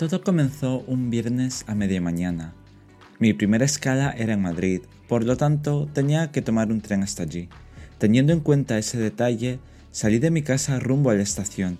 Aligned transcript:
Todo 0.00 0.22
comenzó 0.22 0.82
un 0.86 1.10
viernes 1.10 1.62
a 1.66 1.74
media 1.74 2.00
mañana. 2.00 2.54
Mi 3.18 3.34
primera 3.34 3.66
escala 3.66 4.14
era 4.16 4.32
en 4.32 4.40
Madrid, 4.40 4.80
por 5.08 5.24
lo 5.24 5.36
tanto 5.36 5.90
tenía 5.92 6.32
que 6.32 6.40
tomar 6.40 6.72
un 6.72 6.80
tren 6.80 7.02
hasta 7.02 7.24
allí. 7.24 7.50
Teniendo 7.98 8.32
en 8.32 8.40
cuenta 8.40 8.78
ese 8.78 8.96
detalle, 8.96 9.58
salí 9.90 10.18
de 10.18 10.30
mi 10.30 10.40
casa 10.40 10.80
rumbo 10.80 11.10
a 11.10 11.14
la 11.14 11.22
estación. 11.22 11.76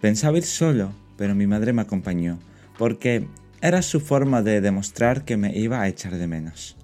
Pensaba 0.00 0.38
ir 0.38 0.44
solo, 0.44 0.92
pero 1.16 1.34
mi 1.34 1.48
madre 1.48 1.72
me 1.72 1.82
acompañó, 1.82 2.38
porque 2.78 3.26
era 3.60 3.82
su 3.82 3.98
forma 3.98 4.40
de 4.42 4.60
demostrar 4.60 5.24
que 5.24 5.36
me 5.36 5.58
iba 5.58 5.80
a 5.80 5.88
echar 5.88 6.14
de 6.16 6.28
menos. 6.28 6.76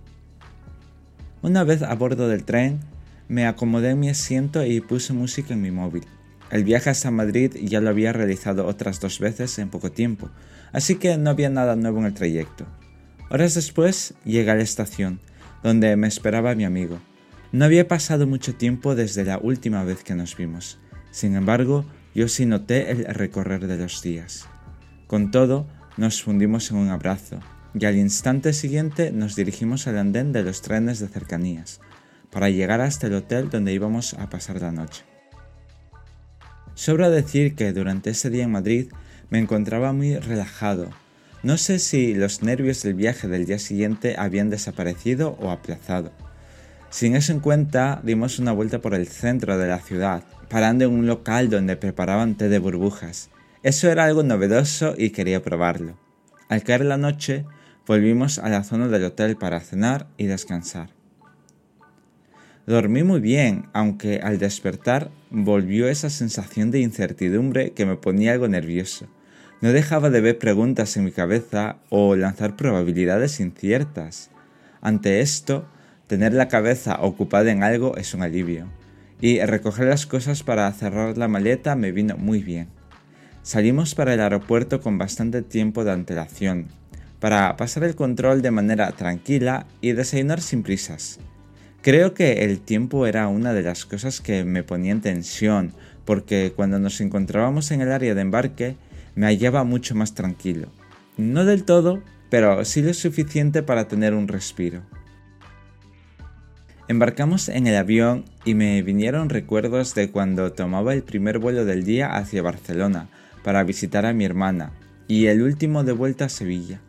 Una 1.41 1.63
vez 1.63 1.83
a 1.83 1.95
bordo 1.95 2.27
del 2.27 2.43
tren, 2.43 2.81
me 3.29 3.47
acomodé 3.47 3.91
en 3.91 4.01
mi 4.01 4.09
asiento 4.09 4.67
y 4.67 4.81
puse 4.81 5.13
música 5.13 5.55
en 5.55 5.63
mi 5.63 5.71
móvil. 5.71 6.03
El 6.51 6.65
viaje 6.65 6.91
hasta 6.91 7.11
Madrid 7.11 7.53
ya 7.63 7.81
lo 7.81 7.91
había 7.91 8.13
realizado 8.13 8.67
otras 8.67 9.01
dos 9.01 9.21
veces 9.21 9.59
en 9.59 9.71
poco 9.71 9.93
tiempo, 9.93 10.31
así 10.73 10.97
que 10.97 11.17
no 11.17 11.31
había 11.31 11.49
nada 11.49 11.77
nuevo 11.77 12.01
en 12.01 12.07
el 12.07 12.15
trayecto. 12.15 12.67
Horas 13.31 13.55
después 13.55 14.15
llegué 14.25 14.51
a 14.51 14.57
la 14.57 14.63
estación, 14.63 15.21
donde 15.63 15.97
me 15.97 16.09
esperaba 16.09 16.57
mi 16.57 16.65
amigo. 16.65 16.99
No 17.53 17.65
había 17.65 17.87
pasado 17.87 18.27
mucho 18.27 18.55
tiempo 18.57 18.97
desde 18.97 19.25
la 19.25 19.39
última 19.39 19.85
vez 19.85 20.03
que 20.03 20.15
nos 20.15 20.37
vimos. 20.37 20.79
Sin 21.13 21.37
embargo, 21.37 21.85
yo 22.15 22.27
sí 22.27 22.47
noté 22.47 22.91
el 22.91 23.05
recorrer 23.07 23.69
de 23.69 23.77
los 23.77 24.03
días. 24.03 24.47
Con 25.07 25.31
todo, 25.31 25.69
nos 25.97 26.23
fundimos 26.23 26.71
en 26.71 26.79
un 26.79 26.89
abrazo, 26.89 27.39
y 27.75 27.85
al 27.85 27.97
instante 27.97 28.53
siguiente 28.53 29.13
nos 29.13 29.37
dirigimos 29.37 29.87
al 29.87 29.99
andén 29.99 30.33
de 30.33 30.43
los 30.43 30.63
trenes 30.63 30.99
de 30.99 31.09
cercanías, 31.09 31.81
para 32.31 32.51
llegar 32.51 32.81
hasta 32.81 33.07
el 33.07 33.15
hotel 33.15 33.51
donde 33.51 33.73
íbamos 33.73 34.15
a 34.15 34.29
pasar 34.29 34.61
la 34.61 34.73
noche. 34.73 35.10
Sobra 36.75 37.11
decir 37.11 37.55
que 37.55 37.73
durante 37.73 38.11
ese 38.11 38.31
día 38.31 38.45
en 38.45 38.53
Madrid 38.53 38.89
me 39.31 39.39
encontraba 39.39 39.93
muy 39.93 40.17
relajado. 40.17 40.91
No 41.43 41.57
sé 41.57 41.79
si 41.79 42.15
los 42.15 42.43
nervios 42.43 42.83
del 42.83 42.95
viaje 42.95 43.29
del 43.29 43.47
día 43.47 43.59
siguiente 43.59 44.15
habían 44.19 44.51
desaparecido 44.51 45.37
o 45.41 45.51
aplazado. 45.51 46.13
Sin 46.91 47.15
eso 47.15 47.33
en 47.33 47.41
cuenta, 47.41 48.01
dimos 48.03 48.39
una 48.39 48.53
vuelta 48.53 48.81
por 48.81 48.95
el 48.95 49.07
centro 49.07 49.57
de 49.57 49.69
la 49.69 49.79
ciudad, 49.79 50.25
parando 50.49 50.85
en 50.85 50.91
un 50.91 51.07
local 51.07 51.49
donde 51.49 51.77
preparaban 51.77 52.37
té 52.37 52.49
de 52.49 52.59
burbujas. 52.59 53.31
Eso 53.63 53.89
era 53.89 54.05
algo 54.05 54.23
novedoso 54.23 54.95
y 54.99 55.11
quería 55.11 55.43
probarlo. 55.43 55.97
Al 56.49 56.65
caer 56.65 56.85
la 56.85 56.97
noche, 56.97 57.45
volvimos 57.87 58.39
a 58.39 58.49
la 58.49 58.65
zona 58.65 58.89
del 58.89 59.05
hotel 59.05 59.37
para 59.37 59.61
cenar 59.61 60.09
y 60.17 60.27
descansar. 60.27 61.00
Dormí 62.71 63.03
muy 63.03 63.19
bien, 63.19 63.67
aunque 63.73 64.21
al 64.23 64.39
despertar 64.39 65.11
volvió 65.29 65.89
esa 65.89 66.09
sensación 66.09 66.71
de 66.71 66.79
incertidumbre 66.79 67.73
que 67.73 67.85
me 67.85 67.97
ponía 67.97 68.31
algo 68.31 68.47
nervioso. 68.47 69.09
No 69.61 69.73
dejaba 69.73 70.09
de 70.09 70.21
ver 70.21 70.39
preguntas 70.39 70.97
en 70.97 71.05
mi 71.05 71.11
cabeza 71.11 71.79
o 71.89 72.15
lanzar 72.15 72.55
probabilidades 72.55 73.41
inciertas. 73.41 74.31
Ante 74.81 75.21
esto, 75.21 75.69
tener 76.07 76.33
la 76.33 76.47
cabeza 76.47 77.01
ocupada 77.01 77.51
en 77.51 77.65
algo 77.65 77.97
es 77.97 78.15
un 78.15 78.23
alivio, 78.23 78.69
y 79.21 79.41
recoger 79.41 79.89
las 79.89 80.07
cosas 80.07 80.45
para 80.45 80.73
cerrar 80.73 81.19
la 81.19 81.27
maleta 81.27 81.75
me 81.75 81.91
vino 81.91 82.17
muy 82.19 82.41
bien. 82.41 82.69
Salimos 83.43 83.97
para 83.97 84.15
el 84.15 84.21
aeropuerto 84.21 84.81
con 84.81 84.97
bastante 84.97 85.43
tiempo 85.43 85.83
de 85.83 85.91
antelación, 85.91 86.69
para 87.19 87.57
pasar 87.57 87.83
el 87.83 87.97
control 87.97 88.43
de 88.43 88.53
manera 88.53 88.93
tranquila 88.93 89.67
y 89.81 89.91
desayunar 89.91 90.41
sin 90.41 90.63
prisas. 90.63 91.19
Creo 91.83 92.13
que 92.13 92.45
el 92.45 92.61
tiempo 92.61 93.07
era 93.07 93.27
una 93.29 93.55
de 93.55 93.63
las 93.63 93.87
cosas 93.87 94.21
que 94.21 94.45
me 94.45 94.63
ponía 94.63 94.93
en 94.93 95.01
tensión, 95.01 95.73
porque 96.05 96.53
cuando 96.55 96.79
nos 96.79 97.01
encontrábamos 97.01 97.71
en 97.71 97.81
el 97.81 97.91
área 97.91 98.15
de 98.15 98.21
embarque 98.21 98.77
me 99.15 99.27
hallaba 99.27 99.65
mucho 99.65 99.95
más 99.95 100.15
tranquilo. 100.15 100.69
No 101.17 101.47
del 101.47 101.65
todo, 101.65 102.03
pero 102.29 102.65
sí 102.67 102.83
lo 102.83 102.93
suficiente 102.93 103.63
para 103.63 103.89
tener 103.89 104.13
un 104.13 104.29
respiro. 104.29 104.83
Embarcamos 106.87 107.49
en 107.49 107.67
el 107.67 107.77
avión 107.77 108.25
y 108.45 108.55
me 108.55 108.83
vinieron 108.83 109.31
recuerdos 109.31 109.95
de 109.95 110.11
cuando 110.11 110.53
tomaba 110.53 110.93
el 110.93 111.03
primer 111.03 111.39
vuelo 111.39 111.65
del 111.65 111.85
día 111.85 112.17
hacia 112.17 112.43
Barcelona 112.43 113.09
para 113.43 113.63
visitar 113.65 114.05
a 114.05 114.13
mi 114.13 114.25
hermana 114.25 114.73
y 115.09 115.27
el 115.27 115.41
último 115.41 115.83
de 115.83 115.93
vuelta 115.93 116.27
a 116.27 116.29
Sevilla. 116.29 116.81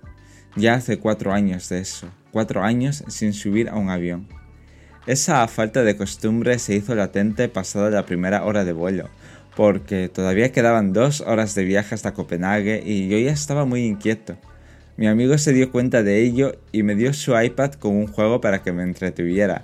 Ya 0.57 0.73
hace 0.73 0.99
cuatro 0.99 1.31
años 1.31 1.69
de 1.69 1.79
eso, 1.79 2.09
cuatro 2.31 2.63
años 2.63 3.03
sin 3.07 3.33
subir 3.33 3.69
a 3.69 3.75
un 3.75 3.89
avión. 3.89 4.40
Esa 5.07 5.47
falta 5.47 5.83
de 5.83 5.97
costumbre 5.97 6.59
se 6.59 6.75
hizo 6.75 6.93
latente 6.93 7.49
pasada 7.49 7.89
la 7.89 8.05
primera 8.05 8.45
hora 8.45 8.63
de 8.63 8.71
vuelo, 8.71 9.09
porque 9.55 10.09
todavía 10.09 10.51
quedaban 10.51 10.93
dos 10.93 11.21
horas 11.21 11.55
de 11.55 11.63
viaje 11.63 11.95
hasta 11.95 12.13
Copenhague 12.13 12.83
y 12.85 13.07
yo 13.09 13.17
ya 13.17 13.31
estaba 13.31 13.65
muy 13.65 13.85
inquieto. 13.85 14.37
Mi 14.97 15.07
amigo 15.07 15.35
se 15.39 15.53
dio 15.53 15.71
cuenta 15.71 16.03
de 16.03 16.21
ello 16.21 16.55
y 16.71 16.83
me 16.83 16.93
dio 16.93 17.13
su 17.13 17.39
iPad 17.39 17.73
con 17.73 17.95
un 17.95 18.05
juego 18.05 18.41
para 18.41 18.61
que 18.61 18.71
me 18.71 18.83
entretuviera 18.83 19.63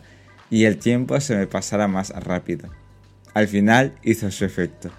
y 0.50 0.66
el 0.66 0.80
tiempo 0.80 1.20
se 1.20 1.36
me 1.36 1.46
pasara 1.46 1.88
más 1.88 2.10
rápido. 2.10 2.70
Al 3.36 3.48
final 3.48 3.94
hizo 4.02 4.32
su 4.32 4.44
efecto. 4.44 4.90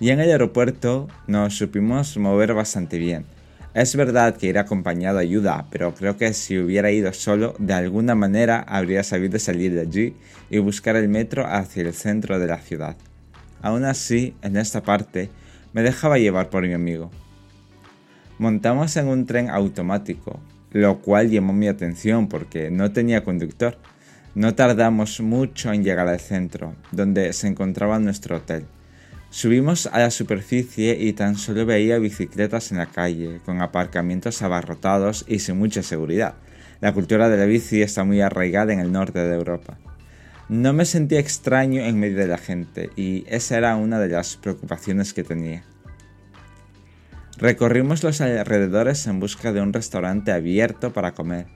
Y 0.00 0.10
en 0.10 0.18
el 0.18 0.30
aeropuerto 0.30 1.06
nos 1.28 1.54
supimos 1.56 2.16
mover 2.16 2.54
bastante 2.54 2.98
bien 2.98 3.37
es 3.74 3.94
verdad 3.94 4.36
que 4.36 4.46
ir 4.46 4.58
acompañado 4.58 5.18
ayuda, 5.18 5.66
pero 5.70 5.94
creo 5.94 6.16
que 6.16 6.32
si 6.32 6.58
hubiera 6.58 6.90
ido 6.90 7.12
solo, 7.12 7.54
de 7.58 7.74
alguna 7.74 8.14
manera 8.14 8.60
habría 8.60 9.02
sabido 9.02 9.38
salir 9.38 9.74
de 9.74 9.82
allí 9.82 10.16
y 10.50 10.58
buscar 10.58 10.96
el 10.96 11.08
metro 11.08 11.46
hacia 11.46 11.82
el 11.82 11.92
centro 11.92 12.38
de 12.38 12.46
la 12.46 12.58
ciudad. 12.58 12.96
Aún 13.60 13.84
así, 13.84 14.34
en 14.42 14.56
esta 14.56 14.82
parte, 14.82 15.30
me 15.72 15.82
dejaba 15.82 16.18
llevar 16.18 16.48
por 16.48 16.66
mi 16.66 16.72
amigo. 16.72 17.10
Montamos 18.38 18.96
en 18.96 19.08
un 19.08 19.26
tren 19.26 19.50
automático, 19.50 20.40
lo 20.72 21.00
cual 21.00 21.30
llamó 21.30 21.52
mi 21.52 21.68
atención 21.68 22.28
porque 22.28 22.70
no 22.70 22.92
tenía 22.92 23.24
conductor. 23.24 23.76
No 24.34 24.54
tardamos 24.54 25.20
mucho 25.20 25.72
en 25.72 25.82
llegar 25.82 26.08
al 26.08 26.20
centro, 26.20 26.74
donde 26.92 27.32
se 27.32 27.48
encontraba 27.48 27.98
nuestro 27.98 28.36
hotel. 28.36 28.64
Subimos 29.30 29.86
a 29.86 29.98
la 29.98 30.10
superficie 30.10 30.96
y 30.98 31.12
tan 31.12 31.36
solo 31.36 31.66
veía 31.66 31.98
bicicletas 31.98 32.72
en 32.72 32.78
la 32.78 32.86
calle, 32.86 33.40
con 33.44 33.60
aparcamientos 33.60 34.40
abarrotados 34.40 35.26
y 35.28 35.40
sin 35.40 35.58
mucha 35.58 35.82
seguridad. 35.82 36.34
La 36.80 36.94
cultura 36.94 37.28
de 37.28 37.36
la 37.36 37.44
bici 37.44 37.82
está 37.82 38.04
muy 38.04 38.22
arraigada 38.22 38.72
en 38.72 38.80
el 38.80 38.90
norte 38.90 39.18
de 39.18 39.34
Europa. 39.34 39.78
No 40.48 40.72
me 40.72 40.86
sentía 40.86 41.20
extraño 41.20 41.82
en 41.82 42.00
medio 42.00 42.16
de 42.16 42.26
la 42.26 42.38
gente 42.38 42.88
y 42.96 43.24
esa 43.28 43.58
era 43.58 43.76
una 43.76 43.98
de 43.98 44.08
las 44.08 44.36
preocupaciones 44.36 45.12
que 45.12 45.24
tenía. 45.24 45.62
Recorrimos 47.36 48.02
los 48.02 48.22
alrededores 48.22 49.06
en 49.06 49.20
busca 49.20 49.52
de 49.52 49.60
un 49.60 49.74
restaurante 49.74 50.32
abierto 50.32 50.94
para 50.94 51.12
comer 51.12 51.46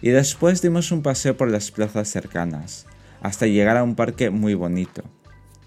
y 0.00 0.10
después 0.10 0.62
dimos 0.62 0.92
un 0.92 1.02
paseo 1.02 1.36
por 1.36 1.50
las 1.50 1.70
plazas 1.70 2.08
cercanas, 2.08 2.86
hasta 3.20 3.46
llegar 3.46 3.76
a 3.76 3.82
un 3.82 3.96
parque 3.96 4.30
muy 4.30 4.54
bonito. 4.54 5.02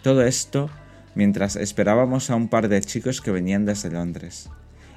Todo 0.02 0.24
esto 0.24 0.72
mientras 1.16 1.56
esperábamos 1.56 2.30
a 2.30 2.36
un 2.36 2.48
par 2.48 2.68
de 2.68 2.82
chicos 2.82 3.22
que 3.22 3.32
venían 3.32 3.66
desde 3.66 3.92
Londres. 3.92 4.50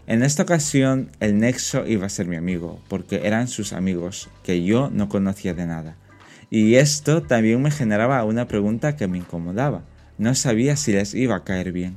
En 0.07 0.23
esta 0.23 0.43
ocasión 0.43 1.11
el 1.21 1.39
nexo 1.39 1.87
iba 1.87 2.07
a 2.07 2.11
ser 2.11 2.27
mi 2.27 2.37
amigo, 2.37 2.81
porque 2.89 3.23
eran 3.25 3.49
sus 3.49 3.73
amigos, 3.73 4.29
que 4.43 4.63
yo 4.63 4.91
no 4.93 5.09
conocía 5.09 5.55
de 5.55 5.67
nada. 5.67 5.97
Y 6.51 6.75
esto 6.75 7.23
también 7.23 7.63
me 7.63 7.71
generaba 7.71 8.23
una 8.25 8.47
pregunta 8.47 8.97
que 8.97 9.09
me 9.09 9.19
incomodaba. 9.19 9.83
No 10.19 10.35
sabía 10.35 10.77
si 10.77 10.93
les 10.93 11.15
iba 11.15 11.37
a 11.37 11.45
caer 11.45 11.73
bien. 11.73 11.97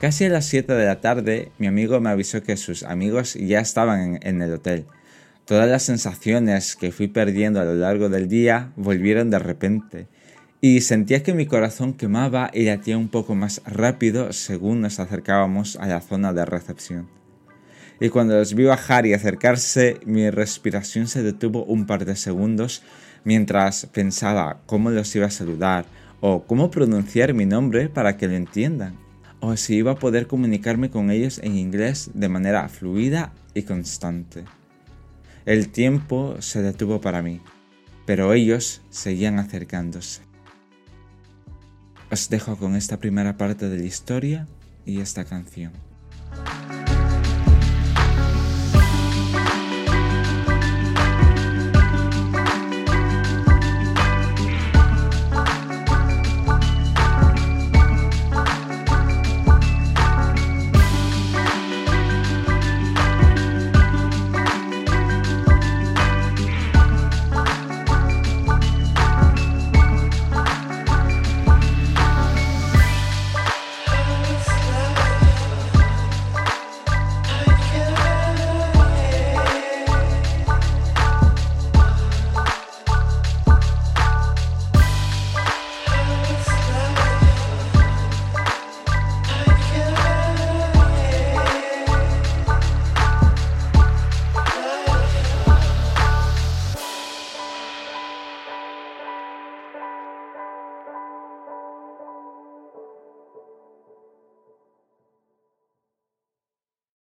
Casi 0.00 0.24
a 0.24 0.30
las 0.30 0.46
7 0.46 0.72
de 0.72 0.86
la 0.86 1.00
tarde, 1.02 1.52
mi 1.58 1.66
amigo 1.66 2.00
me 2.00 2.08
avisó 2.08 2.42
que 2.42 2.56
sus 2.56 2.84
amigos 2.84 3.34
ya 3.34 3.60
estaban 3.60 4.18
en, 4.22 4.40
el 4.40 4.54
hotel. 4.54 4.86
Todas 5.44 5.68
las 5.68 5.82
sensaciones 5.82 6.74
que 6.74 6.90
fui 6.90 7.08
perdiendo 7.08 7.60
a 7.60 7.64
lo 7.64 7.74
largo 7.74 8.08
del 8.08 8.28
día 8.28 8.72
volvieron 8.76 9.28
de 9.28 9.40
repente 9.40 10.06
y 10.60 10.82
sentía 10.82 11.22
que 11.22 11.32
mi 11.32 11.46
corazón 11.46 11.94
quemaba 11.94 12.50
y 12.52 12.64
latía 12.64 12.98
un 12.98 13.08
poco 13.08 13.34
más 13.34 13.62
rápido 13.64 14.32
según 14.32 14.82
nos 14.82 15.00
acercábamos 15.00 15.76
a 15.76 15.86
la 15.86 16.00
zona 16.00 16.32
de 16.32 16.44
recepción. 16.44 17.08
Y 17.98 18.08
cuando 18.08 18.36
los 18.36 18.54
vi 18.54 18.64
bajar 18.64 19.06
y 19.06 19.14
acercarse, 19.14 20.00
mi 20.04 20.30
respiración 20.30 21.06
se 21.06 21.22
detuvo 21.22 21.64
un 21.64 21.86
par 21.86 22.04
de 22.04 22.16
segundos 22.16 22.82
mientras 23.24 23.86
pensaba 23.86 24.60
cómo 24.66 24.90
los 24.90 25.14
iba 25.16 25.26
a 25.26 25.30
saludar 25.30 25.84
o 26.20 26.44
cómo 26.44 26.70
pronunciar 26.70 27.34
mi 27.34 27.46
nombre 27.46 27.88
para 27.88 28.16
que 28.16 28.28
lo 28.28 28.34
entiendan, 28.34 28.96
o 29.40 29.56
si 29.56 29.76
iba 29.76 29.92
a 29.92 29.98
poder 29.98 30.26
comunicarme 30.26 30.90
con 30.90 31.10
ellos 31.10 31.40
en 31.42 31.56
inglés 31.56 32.10
de 32.14 32.28
manera 32.28 32.68
fluida 32.68 33.32
y 33.54 33.62
constante. 33.62 34.44
El 35.46 35.70
tiempo 35.70 36.36
se 36.40 36.60
detuvo 36.60 37.00
para 37.00 37.22
mí, 37.22 37.40
pero 38.04 38.34
ellos 38.34 38.82
seguían 38.90 39.38
acercándose. 39.38 40.29
Os 42.10 42.28
dejo 42.28 42.56
con 42.56 42.74
esta 42.74 42.96
primera 42.96 43.36
parte 43.36 43.68
de 43.68 43.78
la 43.78 43.84
historia 43.84 44.48
y 44.84 45.00
esta 45.00 45.24
canción. 45.24 45.89